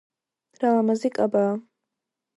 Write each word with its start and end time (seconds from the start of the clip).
რა 0.63 0.71
ლამაზი 0.77 1.13
კაბაა 1.19 1.55